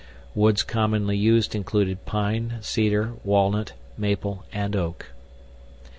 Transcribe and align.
Woods 0.33 0.63
commonly 0.63 1.15
used 1.15 1.53
included 1.53 2.07
pine, 2.07 2.55
cedar, 2.61 3.13
walnut, 3.23 3.73
maple, 3.99 4.45
and 4.51 4.75
oak. 4.75 5.11